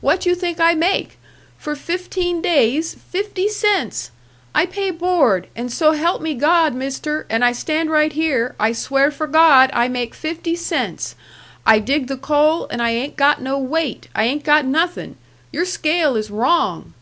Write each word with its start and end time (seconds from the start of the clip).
"What 0.00 0.26
you 0.26 0.34
think 0.34 0.58
I 0.58 0.74
make? 0.74 1.16
For 1.56 1.76
fifteen 1.76 2.42
days, 2.42 2.94
fifty 2.94 3.48
cents! 3.48 4.10
I 4.52 4.66
pay 4.66 4.90
board, 4.90 5.46
and 5.54 5.72
so 5.72 5.92
help 5.92 6.20
me 6.20 6.34
God, 6.34 6.74
Mister 6.74 7.24
and 7.30 7.44
I 7.44 7.52
stand 7.52 7.88
right 7.88 8.12
here 8.12 8.56
I 8.58 8.72
swear 8.72 9.12
for 9.12 9.28
God 9.28 9.70
I 9.72 9.86
make 9.86 10.12
fifty 10.12 10.56
cents. 10.56 11.14
I 11.64 11.78
dig 11.78 12.08
the 12.08 12.16
coal 12.16 12.66
and 12.68 12.82
I 12.82 12.90
ain't 12.90 13.14
got 13.14 13.40
no 13.40 13.58
weight, 13.60 14.08
I 14.12 14.24
ain't 14.24 14.42
got 14.42 14.64
nothing! 14.64 15.14
Your 15.52 15.64
scale 15.64 16.16
is 16.16 16.32
wrong!" 16.32 16.92